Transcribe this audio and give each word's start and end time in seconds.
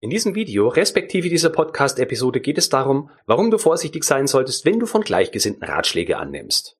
In 0.00 0.10
diesem 0.10 0.34
Video, 0.34 0.68
respektive 0.68 1.30
dieser 1.30 1.48
Podcast-Episode, 1.48 2.40
geht 2.40 2.58
es 2.58 2.68
darum, 2.68 3.08
warum 3.24 3.50
du 3.50 3.56
vorsichtig 3.56 4.04
sein 4.04 4.26
solltest, 4.26 4.66
wenn 4.66 4.78
du 4.78 4.84
von 4.84 5.00
Gleichgesinnten 5.00 5.64
Ratschläge 5.64 6.18
annimmst. 6.18 6.76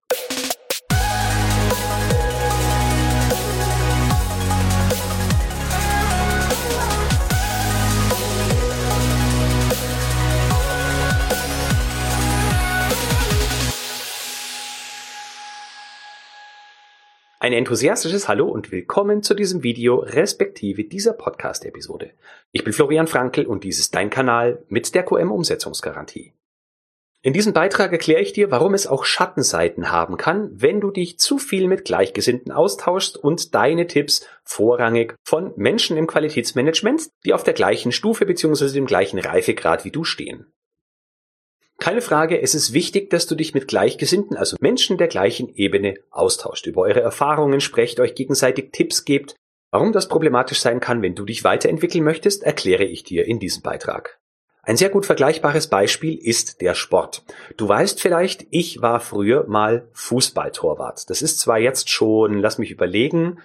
Ein 17.38 17.52
enthusiastisches 17.52 18.28
Hallo 18.28 18.48
und 18.48 18.72
willkommen 18.72 19.22
zu 19.22 19.34
diesem 19.34 19.62
Video 19.62 19.96
respektive 19.96 20.84
dieser 20.84 21.12
Podcast-Episode. 21.12 22.12
Ich 22.50 22.64
bin 22.64 22.72
Florian 22.72 23.06
Frankl 23.06 23.44
und 23.44 23.62
dies 23.62 23.78
ist 23.78 23.94
dein 23.94 24.08
Kanal 24.08 24.64
mit 24.68 24.94
der 24.94 25.04
QM-Umsetzungsgarantie. 25.04 26.32
In 27.20 27.34
diesem 27.34 27.52
Beitrag 27.52 27.92
erkläre 27.92 28.22
ich 28.22 28.32
dir, 28.32 28.50
warum 28.50 28.72
es 28.72 28.86
auch 28.86 29.04
Schattenseiten 29.04 29.92
haben 29.92 30.16
kann, 30.16 30.50
wenn 30.54 30.80
du 30.80 30.90
dich 30.90 31.18
zu 31.18 31.36
viel 31.36 31.68
mit 31.68 31.84
Gleichgesinnten 31.84 32.52
austauschst 32.52 33.18
und 33.18 33.54
deine 33.54 33.86
Tipps 33.86 34.26
vorrangig 34.42 35.14
von 35.22 35.52
Menschen 35.56 35.98
im 35.98 36.06
Qualitätsmanagement, 36.06 37.10
die 37.26 37.34
auf 37.34 37.42
der 37.42 37.54
gleichen 37.54 37.92
Stufe 37.92 38.24
bzw. 38.24 38.72
dem 38.72 38.86
gleichen 38.86 39.18
Reifegrad 39.18 39.84
wie 39.84 39.90
du 39.90 40.04
stehen. 40.04 40.46
Keine 41.78 42.00
Frage, 42.00 42.40
es 42.40 42.54
ist 42.54 42.72
wichtig, 42.72 43.10
dass 43.10 43.26
du 43.26 43.34
dich 43.34 43.52
mit 43.52 43.68
Gleichgesinnten, 43.68 44.36
also 44.36 44.56
Menschen 44.60 44.96
der 44.96 45.08
gleichen 45.08 45.54
Ebene, 45.54 45.94
austauscht, 46.10 46.66
über 46.66 46.82
eure 46.82 47.00
Erfahrungen 47.00 47.60
sprecht, 47.60 48.00
euch 48.00 48.14
gegenseitig 48.14 48.72
Tipps 48.72 49.04
gebt. 49.04 49.34
Warum 49.70 49.92
das 49.92 50.08
problematisch 50.08 50.60
sein 50.60 50.80
kann, 50.80 51.02
wenn 51.02 51.14
du 51.14 51.24
dich 51.24 51.44
weiterentwickeln 51.44 52.02
möchtest, 52.02 52.42
erkläre 52.44 52.84
ich 52.84 53.04
dir 53.04 53.26
in 53.26 53.38
diesem 53.38 53.62
Beitrag. 53.62 54.18
Ein 54.62 54.76
sehr 54.76 54.88
gut 54.88 55.06
vergleichbares 55.06 55.68
Beispiel 55.68 56.16
ist 56.16 56.60
der 56.60 56.74
Sport. 56.74 57.22
Du 57.56 57.68
weißt 57.68 58.00
vielleicht, 58.00 58.46
ich 58.50 58.82
war 58.82 58.98
früher 58.98 59.46
mal 59.46 59.88
Fußballtorwart. 59.92 61.08
Das 61.08 61.22
ist 61.22 61.38
zwar 61.38 61.58
jetzt 61.58 61.88
schon, 61.90 62.40
lass 62.40 62.58
mich 62.58 62.72
überlegen, 62.72 63.38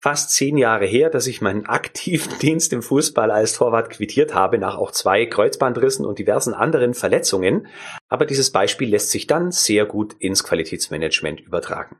fast 0.00 0.30
zehn 0.30 0.56
Jahre 0.56 0.86
her, 0.86 1.10
dass 1.10 1.26
ich 1.26 1.40
meinen 1.40 1.66
aktiven 1.66 2.38
Dienst 2.42 2.72
im 2.72 2.82
Fußball 2.82 3.30
als 3.30 3.54
Torwart 3.54 3.90
quittiert 3.90 4.34
habe, 4.34 4.58
nach 4.58 4.76
auch 4.76 4.90
zwei 4.90 5.26
Kreuzbandrissen 5.26 6.06
und 6.06 6.18
diversen 6.18 6.54
anderen 6.54 6.94
Verletzungen. 6.94 7.66
Aber 8.08 8.26
dieses 8.26 8.50
Beispiel 8.50 8.90
lässt 8.90 9.10
sich 9.10 9.26
dann 9.26 9.50
sehr 9.50 9.84
gut 9.86 10.14
ins 10.18 10.44
Qualitätsmanagement 10.44 11.40
übertragen. 11.40 11.96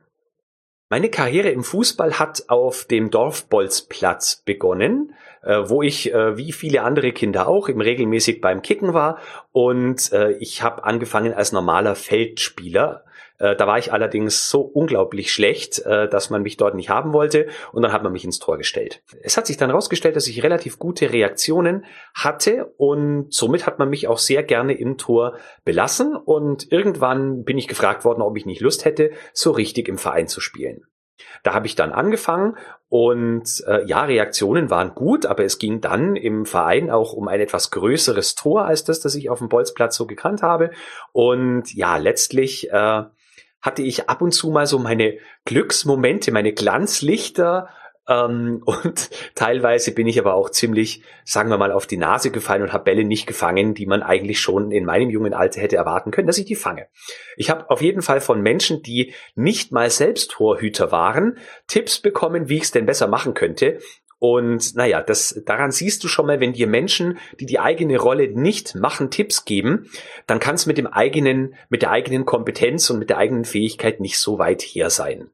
Meine 0.91 1.09
Karriere 1.09 1.49
im 1.49 1.63
Fußball 1.63 2.17
hat 2.17 2.45
auf 2.47 2.85
dem 2.85 3.11
Dorfbolzplatz 3.11 4.41
begonnen, 4.43 5.13
äh, 5.43 5.61
wo 5.65 5.83
ich 5.83 6.11
äh, 6.11 6.35
wie 6.35 6.51
viele 6.51 6.81
andere 6.81 7.11
Kinder 7.11 7.47
auch 7.47 7.69
im 7.69 7.79
regelmäßig 7.79 8.41
beim 8.41 8.63
Kicken 8.63 8.95
war 8.95 9.19
und 9.51 10.11
äh, 10.13 10.31
ich 10.39 10.63
habe 10.63 10.83
angefangen 10.83 11.33
als 11.33 11.51
normaler 11.51 11.93
Feldspieler 11.95 13.03
äh, 13.39 13.55
da 13.55 13.67
war 13.67 13.77
ich 13.77 13.91
allerdings 13.91 14.49
so 14.49 14.61
unglaublich 14.61 15.33
schlecht, 15.33 15.79
äh, 15.79 16.07
dass 16.07 16.29
man 16.29 16.43
mich 16.43 16.57
dort 16.57 16.75
nicht 16.75 16.89
haben 16.89 17.13
wollte 17.13 17.47
und 17.71 17.81
dann 17.81 17.93
hat 17.93 18.03
man 18.03 18.11
mich 18.11 18.25
ins 18.25 18.39
Tor 18.39 18.57
gestellt. 18.57 19.01
Es 19.21 19.37
hat 19.37 19.47
sich 19.47 19.57
dann 19.57 19.69
herausgestellt, 19.69 20.15
dass 20.15 20.27
ich 20.27 20.43
relativ 20.43 20.77
gute 20.77 21.11
Reaktionen 21.11 21.85
hatte 22.13 22.73
und 22.77 23.33
somit 23.33 23.65
hat 23.65 23.79
man 23.79 23.89
mich 23.89 24.07
auch 24.07 24.19
sehr 24.19 24.43
gerne 24.43 24.73
im 24.73 24.97
Tor 24.97 25.37
belassen 25.63 26.15
und 26.15 26.71
irgendwann 26.71 27.43
bin 27.43 27.57
ich 27.57 27.67
gefragt 27.67 28.05
worden, 28.05 28.21
ob 28.21 28.37
ich 28.37 28.45
nicht 28.45 28.61
Lust 28.61 28.85
hätte, 28.85 29.11
so 29.33 29.51
richtig 29.51 29.87
im 29.87 29.97
Verein 29.97 30.27
zu 30.27 30.41
spielen. 30.41 30.83
Da 31.43 31.53
habe 31.53 31.67
ich 31.67 31.75
dann 31.75 31.91
angefangen 31.91 32.57
und 32.87 33.63
äh, 33.67 33.85
ja, 33.85 34.03
Reaktionen 34.03 34.69
waren 34.69 34.95
gut, 34.95 35.25
aber 35.25 35.43
es 35.43 35.59
ging 35.59 35.81
dann 35.81 36.15
im 36.15 36.45
Verein 36.45 36.89
auch 36.89 37.13
um 37.13 37.27
ein 37.27 37.39
etwas 37.39 37.71
größeres 37.71 38.35
Tor 38.35 38.65
als 38.65 38.83
das, 38.83 38.99
das 38.99 39.15
ich 39.15 39.29
auf 39.29 39.39
dem 39.39 39.49
Bolzplatz 39.49 39.95
so 39.95 40.07
gekannt 40.07 40.41
habe. 40.41 40.71
Und 41.11 41.73
ja, 41.73 41.97
letztlich 41.97 42.71
äh, 42.71 43.03
hatte 43.61 43.81
ich 43.81 44.09
ab 44.09 44.21
und 44.21 44.31
zu 44.31 44.49
mal 44.49 44.65
so 44.65 44.79
meine 44.79 45.17
Glücksmomente, 45.45 46.31
meine 46.31 46.53
Glanzlichter. 46.53 47.69
Ähm, 48.07 48.61
und 48.65 49.09
teilweise 49.35 49.93
bin 49.93 50.07
ich 50.07 50.19
aber 50.19 50.33
auch 50.33 50.49
ziemlich, 50.49 51.03
sagen 51.25 51.49
wir 51.49 51.57
mal, 51.57 51.71
auf 51.71 51.87
die 51.87 51.97
Nase 51.97 52.31
gefallen 52.31 52.63
und 52.63 52.73
habe 52.73 52.85
Bälle 52.85 53.03
nicht 53.03 53.27
gefangen, 53.27 53.73
die 53.73 53.85
man 53.85 54.01
eigentlich 54.01 54.39
schon 54.39 54.71
in 54.71 54.85
meinem 54.85 55.09
jungen 55.09 55.33
Alter 55.33 55.61
hätte 55.61 55.75
erwarten 55.75 56.11
können, 56.11 56.27
dass 56.27 56.37
ich 56.37 56.45
die 56.45 56.55
fange. 56.55 56.87
Ich 57.37 57.49
habe 57.49 57.69
auf 57.69 57.81
jeden 57.81 58.01
Fall 58.01 58.21
von 58.21 58.41
Menschen, 58.41 58.81
die 58.81 59.13
nicht 59.35 59.71
mal 59.71 59.89
selbst 59.89 60.31
Torhüter 60.31 60.91
waren, 60.91 61.37
Tipps 61.67 61.99
bekommen, 61.99 62.49
wie 62.49 62.57
ich 62.57 62.63
es 62.63 62.71
denn 62.71 62.85
besser 62.85 63.07
machen 63.07 63.33
könnte. 63.33 63.79
Und 64.19 64.75
naja, 64.75 65.01
das, 65.01 65.41
daran 65.45 65.71
siehst 65.71 66.03
du 66.03 66.09
schon 66.09 66.27
mal, 66.27 66.41
wenn 66.41 66.53
dir 66.53 66.67
Menschen, 66.67 67.17
die 67.39 67.45
die 67.45 67.59
eigene 67.59 67.97
Rolle 67.97 68.27
nicht 68.27 68.75
machen, 68.75 69.09
Tipps 69.09 69.45
geben, 69.45 69.89
dann 70.27 70.39
kann 70.39 70.55
es 70.55 70.65
mit 70.65 70.77
dem 70.77 70.87
eigenen, 70.87 71.55
mit 71.69 71.81
der 71.81 71.91
eigenen 71.91 72.25
Kompetenz 72.25 72.89
und 72.89 72.99
mit 72.99 73.09
der 73.09 73.17
eigenen 73.17 73.45
Fähigkeit 73.45 74.01
nicht 74.01 74.19
so 74.19 74.37
weit 74.37 74.61
her 74.61 74.89
sein. 74.89 75.29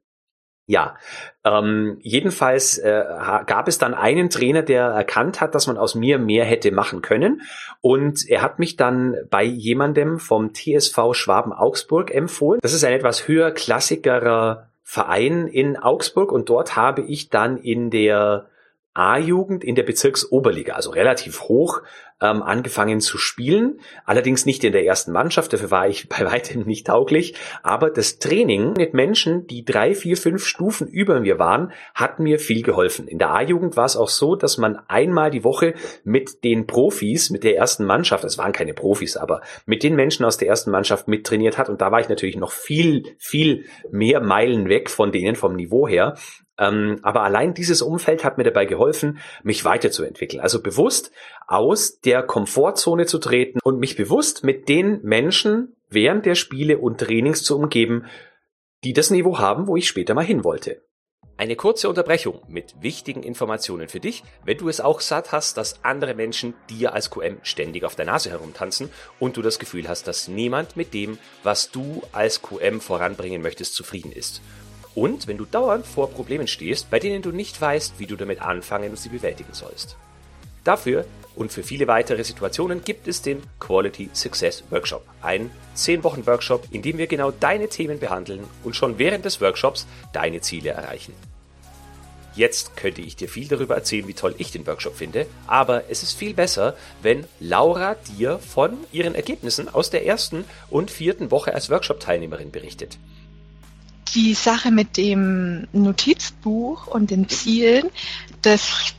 Ja, 0.68 0.96
ähm, 1.44 1.98
jedenfalls 2.00 2.78
äh, 2.78 3.04
gab 3.46 3.68
es 3.68 3.78
dann 3.78 3.94
einen 3.94 4.30
Trainer, 4.30 4.62
der 4.62 4.86
erkannt 4.86 5.40
hat, 5.40 5.54
dass 5.54 5.68
man 5.68 5.78
aus 5.78 5.94
mir 5.94 6.18
mehr 6.18 6.44
hätte 6.44 6.72
machen 6.72 7.02
können. 7.02 7.42
Und 7.80 8.28
er 8.28 8.42
hat 8.42 8.58
mich 8.58 8.74
dann 8.74 9.16
bei 9.30 9.44
jemandem 9.44 10.18
vom 10.18 10.52
TSV 10.54 11.12
Schwaben 11.12 11.52
Augsburg 11.52 12.12
empfohlen. 12.12 12.58
Das 12.62 12.72
ist 12.72 12.82
ein 12.82 12.92
etwas 12.92 13.28
höher 13.28 13.52
klassikerer 13.52 14.68
Verein 14.82 15.46
in 15.46 15.76
Augsburg 15.76 16.32
und 16.32 16.48
dort 16.48 16.74
habe 16.74 17.02
ich 17.02 17.30
dann 17.30 17.58
in 17.58 17.90
der 17.90 18.46
A-Jugend 18.96 19.62
in 19.62 19.74
der 19.74 19.82
Bezirksoberliga, 19.82 20.74
also 20.74 20.90
relativ 20.90 21.42
hoch, 21.42 21.82
ähm, 22.20 22.42
angefangen 22.42 23.00
zu 23.00 23.18
spielen. 23.18 23.80
Allerdings 24.04 24.46
nicht 24.46 24.64
in 24.64 24.72
der 24.72 24.86
ersten 24.86 25.12
Mannschaft, 25.12 25.52
dafür 25.52 25.70
war 25.70 25.88
ich 25.88 26.08
bei 26.08 26.24
weitem 26.24 26.62
nicht 26.62 26.86
tauglich. 26.86 27.34
Aber 27.62 27.90
das 27.90 28.18
Training 28.18 28.72
mit 28.72 28.94
Menschen, 28.94 29.46
die 29.46 29.64
drei, 29.64 29.94
vier, 29.94 30.16
fünf 30.16 30.46
Stufen 30.46 30.88
über 30.88 31.20
mir 31.20 31.38
waren, 31.38 31.72
hat 31.94 32.18
mir 32.18 32.38
viel 32.38 32.62
geholfen. 32.62 33.06
In 33.06 33.18
der 33.18 33.30
A-Jugend 33.30 33.76
war 33.76 33.84
es 33.84 33.96
auch 33.96 34.08
so, 34.08 34.34
dass 34.34 34.56
man 34.56 34.78
einmal 34.88 35.30
die 35.30 35.44
Woche 35.44 35.74
mit 36.04 36.42
den 36.44 36.66
Profis, 36.66 37.30
mit 37.30 37.44
der 37.44 37.56
ersten 37.56 37.84
Mannschaft, 37.84 38.24
es 38.24 38.38
waren 38.38 38.52
keine 38.52 38.72
Profis, 38.72 39.16
aber 39.16 39.42
mit 39.66 39.82
den 39.82 39.94
Menschen 39.94 40.24
aus 40.24 40.38
der 40.38 40.48
ersten 40.48 40.70
Mannschaft 40.70 41.08
mittrainiert 41.08 41.58
hat. 41.58 41.68
Und 41.68 41.80
da 41.80 41.92
war 41.92 42.00
ich 42.00 42.08
natürlich 42.08 42.36
noch 42.36 42.52
viel, 42.52 43.14
viel 43.18 43.66
mehr 43.90 44.20
Meilen 44.20 44.68
weg 44.68 44.88
von 44.88 45.12
denen 45.12 45.36
vom 45.36 45.54
Niveau 45.54 45.86
her. 45.86 46.14
Ähm, 46.58 46.98
aber 47.02 47.22
allein 47.22 47.54
dieses 47.54 47.82
Umfeld 47.82 48.24
hat 48.24 48.38
mir 48.38 48.44
dabei 48.44 48.64
geholfen, 48.64 49.18
mich 49.42 49.64
weiterzuentwickeln. 49.64 50.40
Also 50.40 50.62
bewusst 50.62 51.10
aus 51.46 52.00
der 52.00 52.22
Komfortzone 52.22 53.06
zu 53.06 53.18
treten 53.18 53.58
und 53.62 53.78
mich 53.78 53.96
bewusst 53.96 54.44
mit 54.44 54.68
den 54.68 55.02
Menschen 55.02 55.76
während 55.88 56.26
der 56.26 56.34
Spiele 56.34 56.78
und 56.78 56.98
Trainings 56.98 57.42
zu 57.42 57.56
umgeben, 57.56 58.06
die 58.84 58.92
das 58.92 59.10
Niveau 59.10 59.38
haben, 59.38 59.66
wo 59.66 59.76
ich 59.76 59.88
später 59.88 60.14
mal 60.14 60.24
hin 60.24 60.44
wollte. 60.44 60.82
Eine 61.38 61.54
kurze 61.54 61.90
Unterbrechung 61.90 62.40
mit 62.48 62.80
wichtigen 62.80 63.22
Informationen 63.22 63.88
für 63.88 64.00
dich, 64.00 64.24
wenn 64.46 64.56
du 64.56 64.70
es 64.70 64.80
auch 64.80 65.00
satt 65.00 65.32
hast, 65.32 65.58
dass 65.58 65.84
andere 65.84 66.14
Menschen 66.14 66.54
dir 66.70 66.94
als 66.94 67.10
QM 67.10 67.40
ständig 67.42 67.84
auf 67.84 67.94
der 67.94 68.06
Nase 68.06 68.30
herumtanzen 68.30 68.88
und 69.20 69.36
du 69.36 69.42
das 69.42 69.58
Gefühl 69.58 69.86
hast, 69.86 70.08
dass 70.08 70.28
niemand 70.28 70.76
mit 70.76 70.94
dem, 70.94 71.18
was 71.42 71.70
du 71.70 72.02
als 72.12 72.40
QM 72.40 72.80
voranbringen 72.80 73.42
möchtest, 73.42 73.74
zufrieden 73.74 74.12
ist. 74.12 74.40
Und 74.96 75.26
wenn 75.26 75.36
du 75.36 75.44
dauernd 75.44 75.86
vor 75.86 76.10
Problemen 76.10 76.48
stehst, 76.48 76.88
bei 76.90 76.98
denen 76.98 77.20
du 77.20 77.30
nicht 77.30 77.60
weißt, 77.60 77.98
wie 77.98 78.06
du 78.06 78.16
damit 78.16 78.40
anfangen 78.40 78.90
und 78.90 78.96
sie 78.96 79.10
bewältigen 79.10 79.52
sollst. 79.52 79.94
Dafür 80.64 81.04
und 81.34 81.52
für 81.52 81.62
viele 81.62 81.86
weitere 81.86 82.24
Situationen 82.24 82.82
gibt 82.82 83.06
es 83.06 83.20
den 83.20 83.42
Quality 83.60 84.08
Success 84.14 84.64
Workshop. 84.70 85.06
Ein 85.20 85.50
10 85.74 86.02
Wochen 86.02 86.26
Workshop, 86.26 86.66
in 86.70 86.80
dem 86.80 86.96
wir 86.96 87.08
genau 87.08 87.30
deine 87.30 87.68
Themen 87.68 87.98
behandeln 87.98 88.44
und 88.64 88.74
schon 88.74 88.98
während 88.98 89.26
des 89.26 89.42
Workshops 89.42 89.86
deine 90.14 90.40
Ziele 90.40 90.70
erreichen. 90.70 91.12
Jetzt 92.34 92.74
könnte 92.74 93.02
ich 93.02 93.16
dir 93.16 93.28
viel 93.28 93.48
darüber 93.48 93.74
erzählen, 93.74 94.08
wie 94.08 94.14
toll 94.14 94.34
ich 94.38 94.50
den 94.50 94.66
Workshop 94.66 94.96
finde, 94.96 95.26
aber 95.46 95.90
es 95.90 96.02
ist 96.02 96.14
viel 96.14 96.32
besser, 96.32 96.74
wenn 97.02 97.26
Laura 97.38 97.96
dir 98.16 98.38
von 98.38 98.78
ihren 98.92 99.14
Ergebnissen 99.14 99.68
aus 99.68 99.90
der 99.90 100.06
ersten 100.06 100.46
und 100.70 100.90
vierten 100.90 101.30
Woche 101.30 101.52
als 101.52 101.68
Workshop-Teilnehmerin 101.68 102.50
berichtet 102.50 102.98
die 104.16 104.34
Sache 104.34 104.72
mit 104.72 104.96
dem 104.96 105.68
Notizbuch 105.72 106.86
und 106.86 107.10
den 107.10 107.28
Zielen, 107.28 107.90
das 108.42 108.94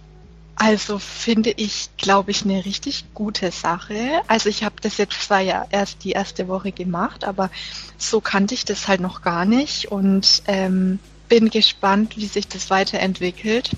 also 0.59 0.97
finde 0.97 1.51
ich, 1.51 1.89
glaube 1.97 2.31
ich, 2.31 2.43
eine 2.43 2.65
richtig 2.65 3.05
gute 3.13 3.51
Sache. 3.51 4.21
Also 4.27 4.49
ich 4.49 4.63
habe 4.63 4.75
das 4.81 4.97
jetzt 4.97 5.21
zwar 5.21 5.39
ja 5.39 5.67
erst 5.69 6.03
die 6.03 6.11
erste 6.11 6.47
Woche 6.47 6.71
gemacht, 6.71 7.25
aber 7.25 7.51
so 7.97 8.21
kannte 8.21 8.55
ich 8.55 8.65
das 8.65 8.87
halt 8.87 8.99
noch 8.99 9.21
gar 9.21 9.45
nicht 9.45 9.91
und 9.91 10.41
ähm, 10.47 10.97
bin 11.29 11.51
gespannt, 11.51 12.17
wie 12.17 12.25
sich 12.25 12.47
das 12.47 12.71
weiterentwickelt. 12.71 13.69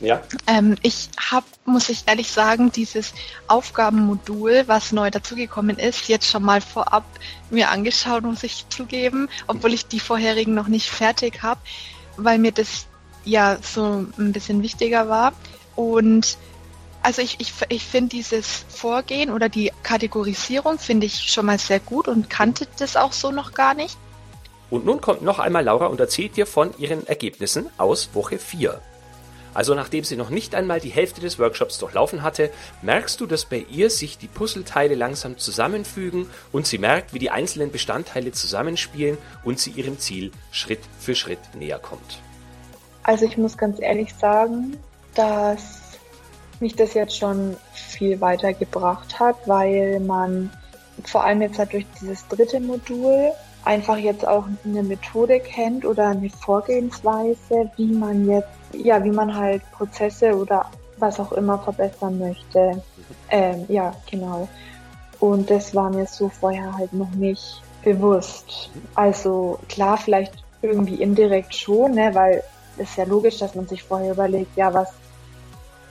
Ja. 0.00 0.20
Ähm, 0.46 0.76
ich 0.82 1.08
habe, 1.30 1.46
muss 1.64 1.88
ich 1.88 2.04
ehrlich 2.06 2.30
sagen, 2.30 2.70
dieses 2.70 3.14
Aufgabenmodul, 3.48 4.64
was 4.66 4.92
neu 4.92 5.10
dazugekommen 5.10 5.78
ist, 5.78 6.08
jetzt 6.08 6.30
schon 6.30 6.42
mal 6.42 6.60
vorab 6.60 7.04
mir 7.50 7.70
angeschaut, 7.70 8.22
muss 8.22 8.42
ich 8.42 8.66
zugeben, 8.68 9.28
obwohl 9.46 9.72
ich 9.72 9.86
die 9.86 10.00
vorherigen 10.00 10.54
noch 10.54 10.68
nicht 10.68 10.90
fertig 10.90 11.42
habe, 11.42 11.60
weil 12.16 12.38
mir 12.38 12.52
das 12.52 12.86
ja 13.24 13.56
so 13.62 14.06
ein 14.18 14.32
bisschen 14.32 14.62
wichtiger 14.62 15.08
war. 15.08 15.32
Und 15.76 16.36
Also 17.02 17.22
ich, 17.22 17.36
ich, 17.38 17.52
ich 17.68 17.84
finde 17.84 18.08
dieses 18.08 18.64
Vorgehen 18.68 19.30
oder 19.30 19.48
die 19.48 19.70
Kategorisierung 19.84 20.78
finde 20.78 21.06
ich 21.06 21.30
schon 21.32 21.46
mal 21.46 21.58
sehr 21.58 21.78
gut 21.78 22.08
und 22.08 22.28
kannte 22.28 22.66
das 22.78 22.96
auch 22.96 23.12
so 23.12 23.30
noch 23.30 23.54
gar 23.54 23.74
nicht. 23.74 23.96
Und 24.70 24.84
nun 24.84 25.00
kommt 25.00 25.22
noch 25.22 25.38
einmal 25.38 25.64
Laura 25.64 25.86
und 25.86 26.00
erzählt 26.00 26.36
dir 26.36 26.46
von 26.46 26.76
ihren 26.78 27.06
Ergebnissen 27.06 27.70
aus 27.78 28.10
Woche 28.12 28.38
4. 28.38 28.80
Also 29.56 29.74
nachdem 29.74 30.04
sie 30.04 30.16
noch 30.16 30.28
nicht 30.28 30.54
einmal 30.54 30.80
die 30.80 30.90
Hälfte 30.90 31.22
des 31.22 31.38
Workshops 31.38 31.78
durchlaufen 31.78 32.22
hatte, 32.22 32.50
merkst 32.82 33.18
du, 33.22 33.24
dass 33.24 33.46
bei 33.46 33.64
ihr 33.70 33.88
sich 33.88 34.18
die 34.18 34.26
Puzzleteile 34.26 34.94
langsam 34.94 35.38
zusammenfügen 35.38 36.28
und 36.52 36.66
sie 36.66 36.76
merkt, 36.76 37.14
wie 37.14 37.18
die 37.18 37.30
einzelnen 37.30 37.70
Bestandteile 37.70 38.32
zusammenspielen 38.32 39.16
und 39.44 39.58
sie 39.58 39.70
ihrem 39.70 39.98
Ziel 39.98 40.30
Schritt 40.50 40.80
für 41.00 41.14
Schritt 41.14 41.38
näher 41.54 41.78
kommt. 41.78 42.20
Also 43.04 43.24
ich 43.24 43.38
muss 43.38 43.56
ganz 43.56 43.80
ehrlich 43.80 44.12
sagen, 44.12 44.76
dass 45.14 45.80
mich 46.60 46.76
das 46.76 46.92
jetzt 46.92 47.16
schon 47.16 47.56
viel 47.72 48.20
weitergebracht 48.20 49.18
hat, 49.18 49.36
weil 49.46 50.00
man 50.00 50.50
vor 51.04 51.24
allem 51.24 51.40
jetzt 51.40 51.58
halt 51.58 51.72
durch 51.72 51.86
dieses 51.98 52.28
dritte 52.28 52.60
Modul 52.60 53.32
einfach 53.64 53.96
jetzt 53.96 54.26
auch 54.26 54.44
eine 54.66 54.82
Methode 54.82 55.40
kennt 55.40 55.86
oder 55.86 56.08
eine 56.08 56.28
Vorgehensweise, 56.28 57.70
wie 57.76 57.86
man 57.86 58.28
jetzt, 58.28 58.48
ja, 58.82 59.02
wie 59.04 59.10
man 59.10 59.34
halt 59.34 59.62
Prozesse 59.72 60.36
oder 60.36 60.66
was 60.98 61.20
auch 61.20 61.32
immer 61.32 61.58
verbessern 61.58 62.18
möchte. 62.18 62.82
Ähm, 63.30 63.64
ja, 63.68 63.94
genau. 64.10 64.48
Und 65.20 65.50
das 65.50 65.74
war 65.74 65.90
mir 65.90 66.06
so 66.06 66.28
vorher 66.28 66.76
halt 66.76 66.92
noch 66.92 67.10
nicht 67.10 67.62
bewusst. 67.82 68.70
Also 68.94 69.58
klar, 69.68 69.96
vielleicht 69.96 70.44
irgendwie 70.62 70.96
indirekt 70.96 71.54
schon, 71.54 71.92
ne, 71.92 72.14
weil 72.14 72.42
es 72.78 72.90
ist 72.90 72.96
ja 72.96 73.04
logisch, 73.04 73.38
dass 73.38 73.54
man 73.54 73.66
sich 73.66 73.82
vorher 73.82 74.12
überlegt, 74.12 74.56
ja, 74.56 74.72
was, 74.74 74.92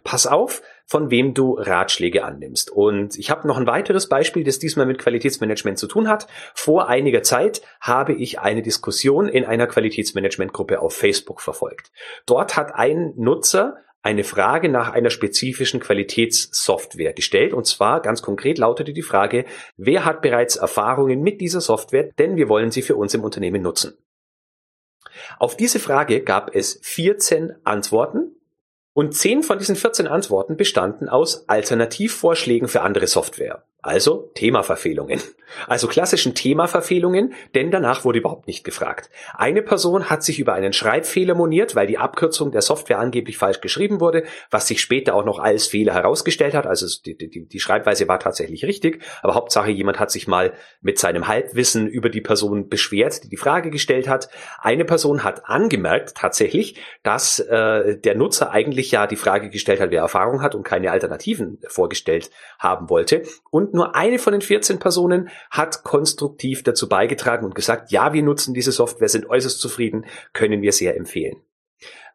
Pass 0.03 0.27
auf, 0.27 0.61
von 0.85 1.09
wem 1.09 1.33
du 1.33 1.53
Ratschläge 1.53 2.23
annimmst. 2.23 2.69
Und 2.69 3.17
ich 3.17 3.31
habe 3.31 3.47
noch 3.47 3.57
ein 3.57 3.65
weiteres 3.65 4.07
Beispiel, 4.09 4.43
das 4.43 4.59
diesmal 4.59 4.85
mit 4.85 4.99
Qualitätsmanagement 4.99 5.79
zu 5.79 5.87
tun 5.87 6.07
hat. 6.07 6.27
Vor 6.53 6.87
einiger 6.87 7.23
Zeit 7.23 7.61
habe 7.79 8.13
ich 8.13 8.39
eine 8.39 8.61
Diskussion 8.61 9.27
in 9.27 9.45
einer 9.45 9.67
Qualitätsmanagementgruppe 9.67 10.79
auf 10.79 10.93
Facebook 10.93 11.41
verfolgt. 11.41 11.91
Dort 12.25 12.57
hat 12.57 12.75
ein 12.75 13.13
Nutzer 13.15 13.77
eine 14.03 14.23
Frage 14.23 14.69
nach 14.69 14.91
einer 14.91 15.09
spezifischen 15.09 15.79
Qualitätssoftware 15.79 17.13
gestellt. 17.13 17.53
Und 17.53 17.65
zwar 17.67 18.01
ganz 18.01 18.21
konkret 18.21 18.57
lautete 18.57 18.93
die 18.93 19.01
Frage, 19.01 19.45
wer 19.77 20.05
hat 20.05 20.21
bereits 20.21 20.55
Erfahrungen 20.55 21.21
mit 21.21 21.41
dieser 21.41 21.61
Software, 21.61 22.11
denn 22.17 22.35
wir 22.35 22.49
wollen 22.49 22.71
sie 22.71 22.81
für 22.81 22.95
uns 22.95 23.13
im 23.13 23.23
Unternehmen 23.23 23.61
nutzen. 23.61 23.97
Auf 25.37 25.55
diese 25.55 25.79
Frage 25.79 26.23
gab 26.23 26.55
es 26.55 26.79
14 26.83 27.55
Antworten 27.63 28.35
und 28.93 29.15
10 29.15 29.43
von 29.43 29.59
diesen 29.59 29.75
14 29.75 30.07
Antworten 30.07 30.57
bestanden 30.57 31.07
aus 31.07 31.47
Alternativvorschlägen 31.47 32.67
für 32.67 32.81
andere 32.81 33.07
Software. 33.07 33.63
Also 33.81 34.29
Themaverfehlungen. 34.35 35.19
Also 35.67 35.87
klassischen 35.87 36.35
Themaverfehlungen, 36.35 37.33
denn 37.55 37.71
danach 37.71 38.05
wurde 38.05 38.19
überhaupt 38.19 38.47
nicht 38.47 38.63
gefragt. 38.63 39.09
Eine 39.33 39.61
Person 39.61 40.09
hat 40.09 40.23
sich 40.23 40.39
über 40.39 40.53
einen 40.53 40.73
Schreibfehler 40.73 41.35
moniert, 41.35 41.75
weil 41.75 41.87
die 41.87 41.97
Abkürzung 41.97 42.51
der 42.51 42.61
Software 42.61 42.99
angeblich 42.99 43.37
falsch 43.37 43.59
geschrieben 43.59 43.99
wurde, 43.99 44.23
was 44.49 44.67
sich 44.67 44.81
später 44.81 45.15
auch 45.15 45.25
noch 45.25 45.39
als 45.39 45.67
Fehler 45.67 45.93
herausgestellt 45.93 46.53
hat. 46.53 46.67
Also 46.67 46.87
die, 47.05 47.17
die, 47.17 47.47
die 47.47 47.59
Schreibweise 47.59 48.07
war 48.07 48.19
tatsächlich 48.19 48.63
richtig, 48.65 49.03
aber 49.21 49.35
Hauptsache 49.35 49.71
jemand 49.71 49.99
hat 49.99 50.11
sich 50.11 50.27
mal 50.27 50.53
mit 50.81 50.99
seinem 50.99 51.27
Halbwissen 51.27 51.87
über 51.87 52.09
die 52.09 52.21
Person 52.21 52.69
beschwert, 52.69 53.23
die 53.23 53.29
die 53.29 53.37
Frage 53.37 53.71
gestellt 53.71 54.07
hat. 54.07 54.29
Eine 54.61 54.85
Person 54.85 55.23
hat 55.23 55.49
angemerkt 55.49 56.15
tatsächlich, 56.15 56.79
dass 57.03 57.39
äh, 57.39 57.97
der 57.97 58.15
Nutzer 58.15 58.51
eigentlich 58.51 58.91
ja 58.91 59.07
die 59.07 59.15
Frage 59.15 59.49
gestellt 59.49 59.81
hat, 59.81 59.91
wer 59.91 60.01
Erfahrung 60.01 60.41
hat 60.41 60.55
und 60.55 60.63
keine 60.63 60.91
Alternativen 60.91 61.59
vorgestellt 61.67 62.29
haben 62.59 62.89
wollte. 62.89 63.23
Und 63.49 63.70
nur 63.73 63.95
eine 63.95 64.19
von 64.19 64.33
den 64.33 64.41
14 64.41 64.79
Personen 64.79 65.29
hat 65.49 65.83
konstruktiv 65.83 66.63
dazu 66.63 66.87
beigetragen 66.89 67.45
und 67.45 67.55
gesagt, 67.55 67.91
ja, 67.91 68.13
wir 68.13 68.23
nutzen 68.23 68.53
diese 68.53 68.71
Software, 68.71 69.09
sind 69.09 69.29
äußerst 69.29 69.59
zufrieden, 69.59 70.05
können 70.33 70.61
wir 70.61 70.71
sehr 70.71 70.95
empfehlen. 70.95 71.41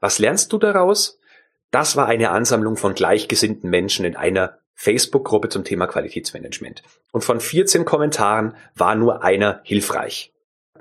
Was 0.01 0.19
lernst 0.19 0.53
du 0.53 0.59
daraus? 0.59 1.19
Das 1.71 1.97
war 1.97 2.07
eine 2.07 2.31
Ansammlung 2.31 2.77
von 2.77 2.95
gleichgesinnten 2.95 3.69
Menschen 3.71 4.05
in 4.05 4.17
einer 4.17 4.59
Facebook-Gruppe 4.75 5.49
zum 5.49 5.65
Thema 5.65 5.87
Qualitätsmanagement. 5.87 6.83
Und 7.13 7.25
von 7.25 7.41
14 7.41 7.85
Kommentaren 7.85 8.55
war 8.75 8.95
nur 8.95 9.25
einer 9.25 9.61
hilfreich. 9.65 10.33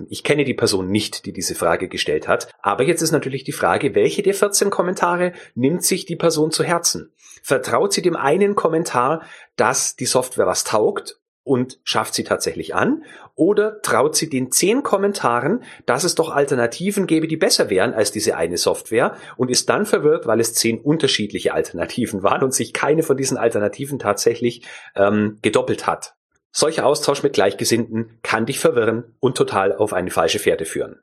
Ich 0.09 0.23
kenne 0.23 0.43
die 0.43 0.53
Person 0.53 0.89
nicht, 0.89 1.25
die 1.25 1.33
diese 1.33 1.55
Frage 1.55 1.87
gestellt 1.87 2.27
hat. 2.27 2.49
Aber 2.61 2.83
jetzt 2.83 3.01
ist 3.01 3.11
natürlich 3.11 3.43
die 3.43 3.51
Frage, 3.51 3.95
welche 3.95 4.23
der 4.23 4.33
14 4.33 4.69
Kommentare 4.69 5.33
nimmt 5.53 5.83
sich 5.83 6.05
die 6.05 6.15
Person 6.15 6.51
zu 6.51 6.63
Herzen? 6.63 7.13
Vertraut 7.41 7.93
sie 7.93 8.01
dem 8.01 8.15
einen 8.15 8.55
Kommentar, 8.55 9.23
dass 9.55 9.95
die 9.95 10.05
Software 10.05 10.47
was 10.47 10.63
taugt 10.63 11.19
und 11.45 11.79
schafft 11.83 12.15
sie 12.15 12.23
tatsächlich 12.23 12.73
an? 12.73 13.03
Oder 13.35 13.81
traut 13.81 14.15
sie 14.15 14.29
den 14.29 14.51
zehn 14.51 14.81
Kommentaren, 14.81 15.63
dass 15.85 16.03
es 16.03 16.15
doch 16.15 16.31
Alternativen 16.31 17.05
gäbe, 17.05 17.27
die 17.27 17.37
besser 17.37 17.69
wären 17.69 17.93
als 17.93 18.11
diese 18.11 18.35
eine 18.35 18.57
Software 18.57 19.15
und 19.37 19.51
ist 19.51 19.69
dann 19.69 19.85
verwirrt, 19.85 20.25
weil 20.25 20.39
es 20.39 20.55
zehn 20.55 20.79
unterschiedliche 20.79 21.53
Alternativen 21.53 22.23
waren 22.23 22.43
und 22.43 22.53
sich 22.53 22.73
keine 22.73 23.03
von 23.03 23.15
diesen 23.15 23.37
Alternativen 23.37 23.99
tatsächlich 23.99 24.63
ähm, 24.95 25.37
gedoppelt 25.41 25.85
hat? 25.85 26.15
Solcher 26.57 26.85
Austausch 26.85 27.21
mit 27.21 27.33
Gleichgesinnten 27.33 28.17
kann 28.23 28.45
dich 28.45 28.59
verwirren 28.59 29.03
und 29.19 29.35
total 29.35 29.75
auf 29.75 29.91
eine 29.91 30.09
falsche 30.09 30.39
Fährte 30.39 30.63
führen. 30.63 31.01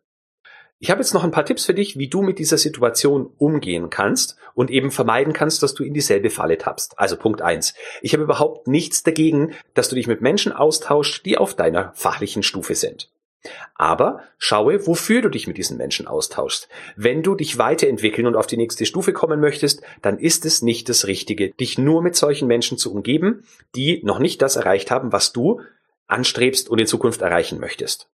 Ich 0.79 0.91
habe 0.91 1.03
jetzt 1.03 1.13
noch 1.13 1.25
ein 1.25 1.31
paar 1.31 1.45
Tipps 1.45 1.67
für 1.67 1.75
dich, 1.75 1.99
wie 1.99 2.09
du 2.09 2.23
mit 2.23 2.39
dieser 2.39 2.57
Situation 2.57 3.31
umgehen 3.37 3.91
kannst 3.91 4.39
und 4.55 4.71
eben 4.71 4.91
vermeiden 4.91 5.35
kannst, 5.35 5.63
dass 5.63 5.75
du 5.75 5.85
in 5.85 5.93
dieselbe 5.93 6.31
Falle 6.31 6.57
tappst. 6.57 6.99
Also 6.99 7.19
Punkt 7.19 7.43
eins: 7.43 7.75
Ich 8.01 8.15
habe 8.15 8.23
überhaupt 8.23 8.67
nichts 8.67 9.03
dagegen, 9.03 9.53
dass 9.75 9.91
du 9.91 9.95
dich 9.95 10.07
mit 10.07 10.23
Menschen 10.23 10.53
austauscht, 10.53 11.27
die 11.27 11.37
auf 11.37 11.55
deiner 11.55 11.93
fachlichen 11.97 12.43
Stufe 12.43 12.75
sind. 12.75 13.11
Aber 13.75 14.21
schaue, 14.39 14.87
wofür 14.87 15.23
du 15.23 15.29
dich 15.29 15.47
mit 15.47 15.59
diesen 15.59 15.77
Menschen 15.77 16.07
austauschst. 16.07 16.69
Wenn 16.97 17.23
du 17.23 17.35
dich 17.35 17.59
weiterentwickeln 17.59 18.27
und 18.27 18.37
auf 18.37 18.47
die 18.47 18.57
nächste 18.57 18.87
Stufe 18.87 19.13
kommen 19.13 19.41
möchtest, 19.41 19.83
dann 20.01 20.19
ist 20.19 20.45
es 20.45 20.63
nicht 20.63 20.89
das 20.89 21.07
Richtige, 21.07 21.51
dich 21.51 21.79
nur 21.79 22.03
mit 22.03 22.15
solchen 22.15 22.47
Menschen 22.47 22.79
zu 22.79 22.93
umgeben, 22.93 23.45
die 23.75 24.01
noch 24.05 24.19
nicht 24.19 24.43
das 24.43 24.57
erreicht 24.57 24.91
haben, 24.91 25.13
was 25.13 25.33
du 25.33 25.61
anstrebst 26.07 26.69
und 26.69 26.81
in 26.81 26.87
Zukunft 26.87 27.23
erreichen 27.23 27.59
möchtest. 27.59 28.09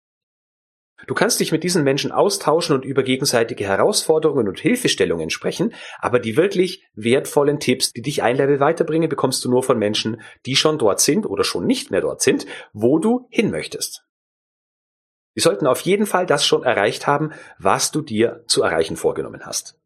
Du 1.07 1.15
kannst 1.15 1.39
dich 1.39 1.53
mit 1.53 1.63
diesen 1.63 1.85
Menschen 1.85 2.11
austauschen 2.11 2.75
und 2.75 2.85
über 2.85 3.03
gegenseitige 3.03 3.65
Herausforderungen 3.65 4.49
und 4.49 4.59
Hilfestellungen 4.59 5.31
sprechen, 5.31 5.73
aber 6.01 6.19
die 6.19 6.37
wirklich 6.37 6.85
wertvollen 6.95 7.61
Tipps, 7.61 7.93
die 7.93 8.03
dich 8.03 8.23
ein 8.23 8.37
Level 8.37 8.59
weiterbringen, 8.59 9.09
bekommst 9.09 9.45
du 9.45 9.51
nur 9.51 9.63
von 9.63 9.79
Menschen, 9.79 10.21
die 10.45 10.57
schon 10.57 10.77
dort 10.77 11.01
sind 11.01 11.25
oder 11.25 11.45
schon 11.45 11.67
nicht 11.67 11.91
mehr 11.91 12.01
dort 12.01 12.21
sind, 12.21 12.47
wo 12.73 12.99
du 12.99 13.29
hin 13.31 13.51
möchtest. 13.51 14.08
Die 15.39 15.43
sollten 15.43 15.69
auf 15.69 15.83
jeden 15.83 16.07
Fall 16.07 16.27
das 16.27 16.45
schon 16.45 16.65
erreicht 16.65 17.07
haben, 17.07 17.31
was 17.61 17.93
du 17.93 18.03
dir 18.03 18.43
zu 18.49 18.65
erreichen 18.65 18.97
vorgenommen 18.97 19.47
hast. 19.47 19.79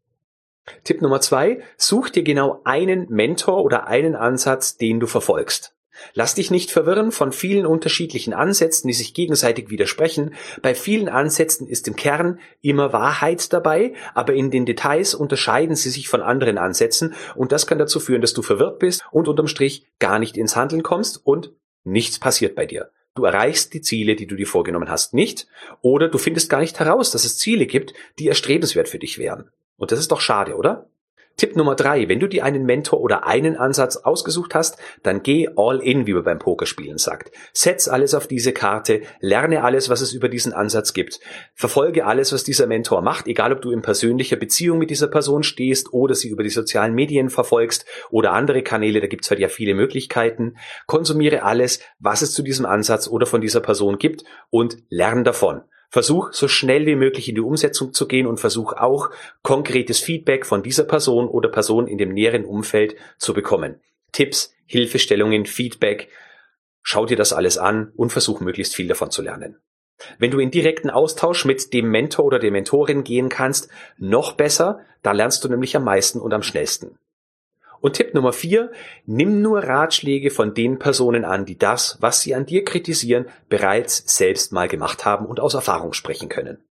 Tipp 0.83 0.99
Nummer 0.99 1.21
zwei, 1.21 1.61
such 1.77 2.09
dir 2.09 2.23
genau 2.23 2.61
einen 2.63 3.05
Mentor 3.09 3.63
oder 3.63 3.85
einen 3.85 4.15
Ansatz, 4.15 4.77
den 4.77 4.99
du 4.99 5.05
verfolgst. 5.05 5.75
Lass 6.15 6.33
dich 6.33 6.49
nicht 6.49 6.71
verwirren 6.71 7.11
von 7.11 7.31
vielen 7.31 7.67
unterschiedlichen 7.67 8.33
Ansätzen, 8.33 8.87
die 8.87 8.95
sich 8.95 9.13
gegenseitig 9.13 9.69
widersprechen. 9.69 10.33
Bei 10.63 10.73
vielen 10.73 11.07
Ansätzen 11.07 11.67
ist 11.67 11.87
im 11.87 11.95
Kern 11.95 12.39
immer 12.61 12.91
Wahrheit 12.91 13.53
dabei, 13.53 13.93
aber 14.15 14.33
in 14.33 14.49
den 14.49 14.65
Details 14.65 15.13
unterscheiden 15.13 15.75
sie 15.75 15.91
sich 15.91 16.07
von 16.07 16.23
anderen 16.23 16.57
Ansätzen 16.57 17.13
und 17.35 17.51
das 17.51 17.67
kann 17.67 17.77
dazu 17.77 17.99
führen, 17.99 18.21
dass 18.21 18.33
du 18.33 18.41
verwirrt 18.41 18.79
bist 18.79 19.03
und 19.11 19.27
unterm 19.27 19.47
Strich 19.47 19.85
gar 19.99 20.17
nicht 20.17 20.35
ins 20.35 20.55
Handeln 20.55 20.81
kommst 20.81 21.23
und 21.23 21.51
nichts 21.83 22.17
passiert 22.17 22.55
bei 22.55 22.65
dir. 22.65 22.89
Du 23.15 23.25
erreichst 23.25 23.73
die 23.73 23.81
Ziele, 23.81 24.15
die 24.15 24.25
du 24.25 24.35
dir 24.35 24.47
vorgenommen 24.47 24.89
hast, 24.89 25.13
nicht 25.13 25.47
oder 25.81 26.07
du 26.07 26.17
findest 26.17 26.49
gar 26.49 26.61
nicht 26.61 26.79
heraus, 26.79 27.11
dass 27.11 27.25
es 27.25 27.37
Ziele 27.37 27.67
gibt, 27.67 27.93
die 28.17 28.27
erstrebenswert 28.27 28.89
für 28.89 28.99
dich 28.99 29.19
wären. 29.19 29.51
Und 29.77 29.91
das 29.91 29.99
ist 29.99 30.11
doch 30.11 30.21
schade, 30.21 30.55
oder? 30.55 30.89
Tipp 31.35 31.55
Nummer 31.55 31.75
drei, 31.75 32.07
wenn 32.09 32.19
du 32.19 32.27
dir 32.27 32.45
einen 32.45 32.63
Mentor 32.65 33.01
oder 33.01 33.25
einen 33.25 33.57
Ansatz 33.57 33.97
ausgesucht 33.97 34.53
hast, 34.53 34.77
dann 35.01 35.23
geh 35.23 35.49
all 35.55 35.79
in, 35.79 36.05
wie 36.05 36.13
man 36.13 36.23
beim 36.23 36.39
Pokerspielen 36.39 36.99
sagt. 36.99 37.31
Setz 37.53 37.87
alles 37.87 38.13
auf 38.13 38.27
diese 38.27 38.53
Karte, 38.53 39.01
lerne 39.19 39.63
alles, 39.63 39.89
was 39.89 40.01
es 40.01 40.13
über 40.13 40.29
diesen 40.29 40.53
Ansatz 40.53 40.93
gibt. 40.93 41.19
Verfolge 41.55 42.05
alles, 42.05 42.31
was 42.33 42.43
dieser 42.43 42.67
Mentor 42.67 43.01
macht, 43.01 43.27
egal 43.27 43.51
ob 43.51 43.61
du 43.61 43.71
in 43.71 43.81
persönlicher 43.81 44.35
Beziehung 44.35 44.77
mit 44.77 44.91
dieser 44.91 45.07
Person 45.07 45.41
stehst 45.41 45.91
oder 45.91 46.13
sie 46.13 46.29
über 46.29 46.43
die 46.43 46.49
sozialen 46.49 46.93
Medien 46.93 47.29
verfolgst 47.29 47.85
oder 48.11 48.33
andere 48.33 48.61
Kanäle, 48.61 49.01
da 49.01 49.07
gibt's 49.07 49.31
halt 49.31 49.39
ja 49.39 49.47
viele 49.47 49.73
Möglichkeiten. 49.73 50.57
Konsumiere 50.85 51.43
alles, 51.43 51.79
was 51.97 52.21
es 52.21 52.33
zu 52.33 52.43
diesem 52.43 52.67
Ansatz 52.67 53.07
oder 53.07 53.25
von 53.25 53.41
dieser 53.41 53.59
Person 53.59 53.97
gibt 53.97 54.23
und 54.51 54.77
lern 54.89 55.23
davon. 55.23 55.63
Versuch 55.93 56.33
so 56.33 56.47
schnell 56.47 56.87
wie 56.87 56.95
möglich 56.95 57.29
in 57.29 57.35
die 57.35 57.41
Umsetzung 57.41 57.93
zu 57.93 58.07
gehen 58.07 58.25
und 58.25 58.39
versuch 58.39 58.73
auch 58.73 59.11
konkretes 59.43 59.99
Feedback 59.99 60.43
von 60.43 60.63
dieser 60.63 60.85
Person 60.85 61.27
oder 61.27 61.49
Person 61.49 61.85
in 61.85 61.99
dem 61.99 62.15
näheren 62.15 62.45
Umfeld 62.45 62.95
zu 63.19 63.35
bekommen. 63.35 63.79
Tipps, 64.11 64.55
Hilfestellungen, 64.65 65.45
Feedback. 65.45 66.09
Schau 66.81 67.05
dir 67.05 67.15
das 67.15 67.31
alles 67.31 67.59
an 67.59 67.91
und 67.95 68.11
versuch 68.11 68.39
möglichst 68.39 68.73
viel 68.73 68.87
davon 68.87 69.11
zu 69.11 69.21
lernen. 69.21 69.59
Wenn 70.17 70.31
du 70.31 70.39
in 70.39 70.49
direkten 70.49 70.89
Austausch 70.89 71.45
mit 71.45 71.73
dem 71.73 71.91
Mentor 71.91 72.25
oder 72.25 72.39
der 72.39 72.49
Mentorin 72.49 73.03
gehen 73.03 73.29
kannst, 73.29 73.69
noch 73.99 74.33
besser, 74.33 74.79
da 75.03 75.11
lernst 75.11 75.43
du 75.43 75.47
nämlich 75.47 75.75
am 75.75 75.83
meisten 75.83 76.19
und 76.19 76.33
am 76.33 76.41
schnellsten. 76.41 76.97
Und 77.83 77.97
Tipp 77.97 78.13
Nummer 78.13 78.31
vier, 78.31 78.71
nimm 79.05 79.41
nur 79.41 79.61
Ratschläge 79.61 80.31
von 80.31 80.53
den 80.53 80.79
Personen 80.79 81.25
an, 81.25 81.43
die 81.43 81.57
das, 81.57 81.97
was 81.99 82.21
sie 82.21 82.33
an 82.33 82.45
dir 82.45 82.63
kritisieren, 82.63 83.25
bereits 83.49 84.03
selbst 84.15 84.53
mal 84.53 84.69
gemacht 84.69 85.03
haben 85.03 85.25
und 85.25 85.41
aus 85.41 85.53
Erfahrung 85.53 85.91
sprechen 85.91 86.29
können. 86.29 86.63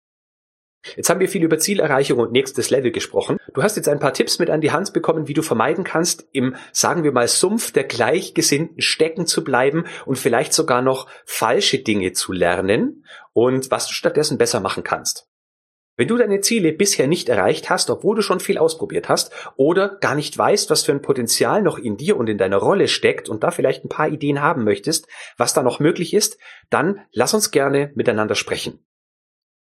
Jetzt 0.95 1.09
haben 1.09 1.19
wir 1.19 1.27
viel 1.27 1.43
über 1.43 1.59
Zielerreichung 1.59 2.17
und 2.17 2.31
nächstes 2.31 2.69
Level 2.69 2.91
gesprochen. 2.91 3.35
Du 3.53 3.61
hast 3.61 3.75
jetzt 3.75 3.89
ein 3.89 3.99
paar 3.99 4.13
Tipps 4.13 4.39
mit 4.39 4.49
an 4.49 4.61
die 4.61 4.71
Hand 4.71 4.93
bekommen, 4.93 5.27
wie 5.27 5.33
du 5.33 5.41
vermeiden 5.41 5.83
kannst, 5.83 6.25
im, 6.31 6.55
sagen 6.71 7.03
wir 7.03 7.11
mal, 7.11 7.27
Sumpf 7.27 7.73
der 7.73 7.83
Gleichgesinnten 7.83 8.81
stecken 8.81 9.27
zu 9.27 9.43
bleiben 9.43 9.83
und 10.05 10.17
vielleicht 10.17 10.53
sogar 10.53 10.81
noch 10.81 11.07
falsche 11.25 11.79
Dinge 11.79 12.13
zu 12.13 12.31
lernen 12.31 13.05
und 13.33 13.69
was 13.69 13.87
du 13.87 13.93
stattdessen 13.93 14.37
besser 14.37 14.61
machen 14.61 14.85
kannst. 14.85 15.27
Wenn 16.01 16.07
du 16.07 16.17
deine 16.17 16.41
Ziele 16.41 16.73
bisher 16.73 17.05
nicht 17.05 17.29
erreicht 17.29 17.69
hast, 17.69 17.91
obwohl 17.91 18.15
du 18.15 18.23
schon 18.23 18.39
viel 18.39 18.57
ausprobiert 18.57 19.07
hast 19.07 19.31
oder 19.55 19.99
gar 19.99 20.15
nicht 20.15 20.35
weißt, 20.35 20.71
was 20.71 20.81
für 20.81 20.93
ein 20.93 21.03
Potenzial 21.03 21.61
noch 21.61 21.77
in 21.77 21.95
dir 21.95 22.17
und 22.17 22.27
in 22.27 22.39
deiner 22.39 22.57
Rolle 22.57 22.87
steckt 22.87 23.29
und 23.29 23.43
da 23.43 23.51
vielleicht 23.51 23.85
ein 23.85 23.89
paar 23.89 24.09
Ideen 24.09 24.41
haben 24.41 24.63
möchtest, 24.63 25.07
was 25.37 25.53
da 25.53 25.61
noch 25.61 25.79
möglich 25.79 26.15
ist, 26.15 26.39
dann 26.71 27.01
lass 27.11 27.35
uns 27.35 27.51
gerne 27.51 27.91
miteinander 27.93 28.33
sprechen. 28.33 28.83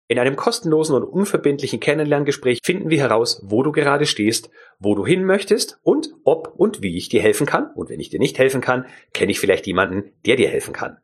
In 0.07 0.19
einem 0.19 0.35
kostenlosen 0.35 0.95
und 0.95 1.03
unverbindlichen 1.03 1.79
Kennenlerngespräch 1.79 2.59
finden 2.63 2.91
wir 2.91 2.99
heraus, 2.99 3.41
wo 3.43 3.63
du 3.63 3.71
gerade 3.71 4.05
stehst, 4.05 4.51
wo 4.77 4.93
du 4.93 5.07
hin 5.07 5.25
möchtest 5.25 5.79
und 5.81 6.13
ob 6.25 6.53
und 6.55 6.83
wie 6.83 6.95
ich 6.95 7.09
dir 7.09 7.23
helfen 7.23 7.47
kann. 7.47 7.71
Und 7.73 7.89
wenn 7.89 7.99
ich 7.99 8.11
dir 8.11 8.19
nicht 8.19 8.37
helfen 8.37 8.61
kann, 8.61 8.85
kenne 9.15 9.31
ich 9.31 9.39
vielleicht 9.39 9.65
jemanden, 9.65 10.11
der 10.27 10.35
dir 10.35 10.49
helfen 10.49 10.75
kann. 10.75 10.99